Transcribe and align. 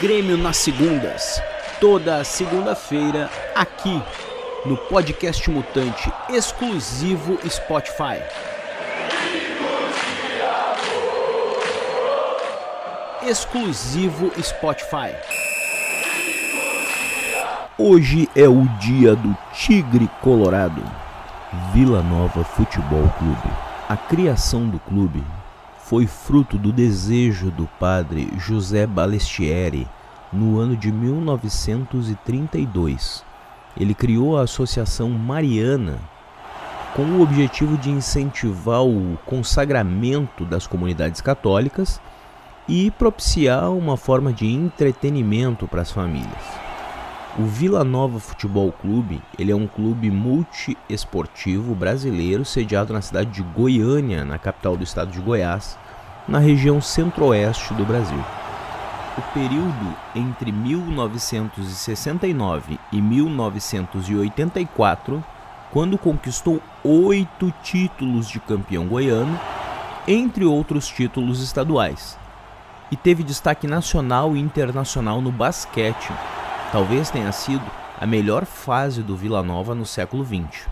Grêmio 0.00 0.36
nas 0.36 0.56
segundas. 0.56 1.42
Toda 1.80 2.24
segunda-feira 2.24 3.30
aqui 3.54 4.02
no 4.64 4.76
podcast 4.76 5.48
Mutante 5.50 6.12
exclusivo 6.28 7.38
Spotify. 7.48 8.22
Exclusivo 13.22 14.32
Spotify. 14.42 15.14
Hoje 17.78 18.28
é 18.34 18.48
o 18.48 18.66
dia 18.80 19.14
do 19.14 19.36
Tigre 19.52 20.08
Colorado. 20.20 20.82
Vila 21.72 22.02
Nova 22.02 22.42
Futebol 22.42 23.08
Clube. 23.18 23.50
A 23.88 23.96
criação 23.96 24.66
do 24.68 24.78
clube 24.80 25.22
foi 25.84 26.06
fruto 26.06 26.56
do 26.56 26.72
desejo 26.72 27.50
do 27.50 27.68
padre 27.78 28.32
José 28.38 28.86
Balestieri 28.86 29.86
no 30.32 30.58
ano 30.58 30.74
de 30.74 30.90
1932. 30.90 33.22
Ele 33.78 33.94
criou 33.94 34.38
a 34.38 34.44
Associação 34.44 35.10
Mariana 35.10 35.98
com 36.96 37.02
o 37.02 37.20
objetivo 37.20 37.76
de 37.76 37.90
incentivar 37.90 38.82
o 38.82 39.18
consagramento 39.26 40.46
das 40.46 40.66
comunidades 40.66 41.20
católicas 41.20 42.00
e 42.66 42.90
propiciar 42.92 43.70
uma 43.70 43.98
forma 43.98 44.32
de 44.32 44.46
entretenimento 44.46 45.68
para 45.68 45.82
as 45.82 45.92
famílias. 45.92 46.63
O 47.36 47.46
Vila 47.46 47.82
Nova 47.82 48.20
Futebol 48.20 48.70
Clube, 48.70 49.20
ele 49.36 49.50
é 49.50 49.56
um 49.56 49.66
clube 49.66 50.08
multiesportivo 50.08 51.74
brasileiro 51.74 52.44
sediado 52.44 52.92
na 52.92 53.02
cidade 53.02 53.30
de 53.30 53.42
Goiânia, 53.42 54.24
na 54.24 54.38
capital 54.38 54.76
do 54.76 54.84
estado 54.84 55.10
de 55.10 55.18
Goiás, 55.18 55.76
na 56.28 56.38
região 56.38 56.80
centro-oeste 56.80 57.74
do 57.74 57.84
Brasil. 57.84 58.24
O 59.18 59.22
período 59.32 59.96
entre 60.14 60.52
1969 60.52 62.78
e 62.92 63.02
1984, 63.02 65.24
quando 65.72 65.98
conquistou 65.98 66.62
oito 66.84 67.52
títulos 67.64 68.28
de 68.28 68.38
campeão 68.38 68.86
goiano, 68.86 69.36
entre 70.06 70.44
outros 70.44 70.86
títulos 70.86 71.42
estaduais, 71.42 72.16
e 72.92 72.96
teve 72.96 73.24
destaque 73.24 73.66
nacional 73.66 74.36
e 74.36 74.40
internacional 74.40 75.20
no 75.20 75.32
basquete, 75.32 76.12
talvez 76.74 77.08
tenha 77.08 77.30
sido 77.30 77.62
a 78.00 78.04
melhor 78.04 78.44
fase 78.44 79.00
do 79.00 79.16
Vila 79.16 79.44
Nova 79.44 79.76
no 79.76 79.86
século 79.86 80.24
XX. 80.24 80.66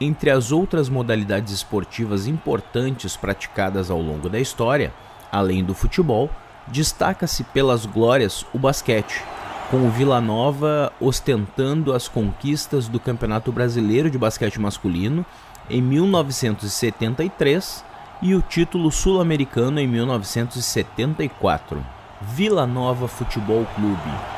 Entre 0.00 0.28
as 0.28 0.50
outras 0.50 0.88
modalidades 0.88 1.52
esportivas 1.52 2.26
importantes 2.26 3.16
praticadas 3.16 3.88
ao 3.88 4.02
longo 4.02 4.28
da 4.28 4.40
história, 4.40 4.92
além 5.30 5.62
do 5.62 5.72
futebol, 5.72 6.28
destaca-se 6.66 7.44
pelas 7.44 7.86
glórias 7.86 8.44
o 8.52 8.58
basquete, 8.58 9.22
com 9.70 9.86
o 9.86 9.90
Vila 9.90 10.20
Nova 10.20 10.92
ostentando 11.00 11.92
as 11.92 12.08
conquistas 12.08 12.88
do 12.88 12.98
Campeonato 12.98 13.52
Brasileiro 13.52 14.10
de 14.10 14.18
Basquete 14.18 14.60
Masculino 14.60 15.24
em 15.70 15.80
1973 15.80 17.84
e 18.20 18.34
o 18.34 18.42
título 18.42 18.90
sul-americano 18.90 19.78
em 19.78 19.86
1974. 19.86 21.80
Vila 22.20 22.66
Nova 22.66 23.06
Futebol 23.06 23.64
Clube 23.76 24.33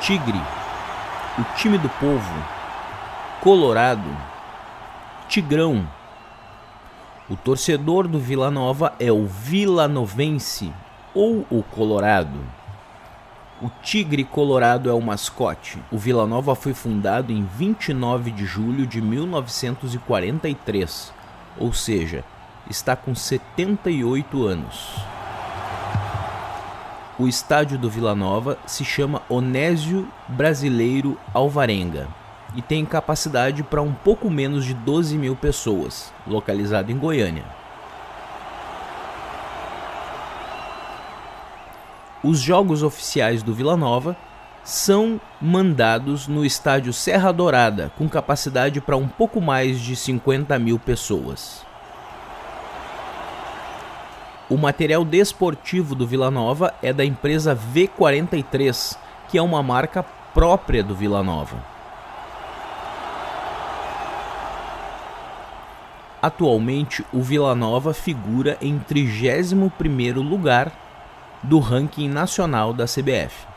Tigre, 0.00 0.40
o 1.38 1.44
time 1.56 1.76
do 1.76 1.90
povo, 1.90 2.32
Colorado, 3.42 4.08
Tigrão. 5.28 5.86
O 7.28 7.36
torcedor 7.36 8.08
do 8.08 8.18
Vila 8.18 8.50
Nova 8.50 8.94
é 8.98 9.12
o 9.12 9.26
vilanovense 9.26 10.72
ou 11.14 11.46
o 11.50 11.62
Colorado. 11.62 12.40
O 13.60 13.68
Tigre 13.82 14.24
Colorado 14.24 14.88
é 14.88 14.94
o 14.94 15.02
mascote. 15.02 15.78
O 15.92 15.98
Vila 15.98 16.26
Nova 16.26 16.54
foi 16.54 16.72
fundado 16.72 17.30
em 17.30 17.44
29 17.44 18.30
de 18.30 18.46
julho 18.46 18.86
de 18.86 19.02
1943, 19.02 21.12
ou 21.58 21.74
seja, 21.74 22.24
está 22.70 22.96
com 22.96 23.14
78 23.14 24.46
anos. 24.46 25.19
O 27.20 27.28
estádio 27.28 27.76
do 27.76 27.90
Vila 27.90 28.14
Nova 28.14 28.56
se 28.64 28.82
chama 28.82 29.20
Onésio 29.28 30.08
Brasileiro 30.26 31.18
Alvarenga 31.34 32.08
e 32.56 32.62
tem 32.62 32.82
capacidade 32.86 33.62
para 33.62 33.82
um 33.82 33.92
pouco 33.92 34.30
menos 34.30 34.64
de 34.64 34.72
12 34.72 35.18
mil 35.18 35.36
pessoas, 35.36 36.14
localizado 36.26 36.90
em 36.90 36.96
Goiânia. 36.96 37.44
Os 42.24 42.40
jogos 42.40 42.82
oficiais 42.82 43.42
do 43.42 43.52
Vila 43.52 43.76
Nova 43.76 44.16
são 44.64 45.20
mandados 45.38 46.26
no 46.26 46.42
estádio 46.42 46.90
Serra 46.90 47.32
Dourada, 47.32 47.92
com 47.98 48.08
capacidade 48.08 48.80
para 48.80 48.96
um 48.96 49.06
pouco 49.06 49.42
mais 49.42 49.78
de 49.78 49.94
50 49.94 50.58
mil 50.58 50.78
pessoas. 50.78 51.66
O 54.50 54.56
material 54.56 55.04
desportivo 55.04 55.94
do 55.94 56.04
Vila 56.04 56.28
Nova 56.28 56.74
é 56.82 56.92
da 56.92 57.04
empresa 57.04 57.56
V43, 57.56 58.98
que 59.28 59.38
é 59.38 59.42
uma 59.42 59.62
marca 59.62 60.02
própria 60.34 60.82
do 60.82 60.92
Vila 60.92 61.22
Nova. 61.22 61.56
Atualmente, 66.20 67.06
o 67.12 67.22
Vila 67.22 67.54
Nova 67.54 67.94
figura 67.94 68.58
em 68.60 68.76
31º 68.80 70.16
lugar 70.16 70.72
do 71.44 71.60
ranking 71.60 72.08
nacional 72.08 72.72
da 72.72 72.86
CBF. 72.86 73.49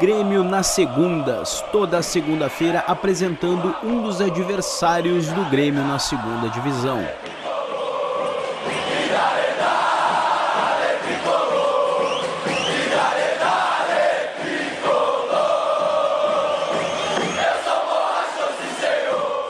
Grêmio 0.00 0.42
nas 0.42 0.68
segundas, 0.68 1.62
toda 1.70 2.02
segunda-feira 2.02 2.82
apresentando 2.88 3.76
um 3.82 4.02
dos 4.02 4.18
adversários 4.18 5.28
do 5.28 5.44
Grêmio 5.50 5.84
na 5.84 5.98
segunda 5.98 6.48
divisão. 6.48 7.06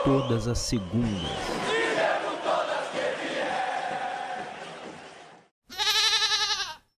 Todas 0.03 0.49
as 0.49 0.59
segundas 0.59 1.64